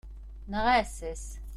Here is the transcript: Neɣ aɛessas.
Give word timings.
Neɣ 0.49 0.65
aɛessas. 0.67 1.25